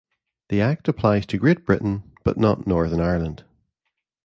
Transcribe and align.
The 0.49 0.61
Act 0.61 0.87
applies 0.87 1.27
to 1.27 1.37
Great 1.37 1.63
Britain 1.63 2.01
but 2.23 2.35
not 2.35 2.65
Northern 2.65 2.99
Ireland. 2.99 3.43